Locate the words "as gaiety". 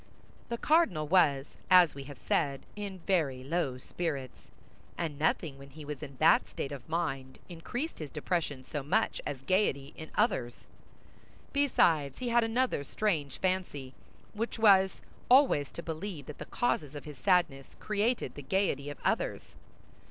9.27-9.93